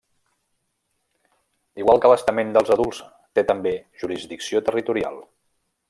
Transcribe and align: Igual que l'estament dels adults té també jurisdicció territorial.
Igual 1.83 2.01
que 2.05 2.11
l'estament 2.13 2.55
dels 2.57 2.73
adults 2.79 3.03
té 3.39 3.47
també 3.53 3.75
jurisdicció 4.05 4.65
territorial. 4.73 5.23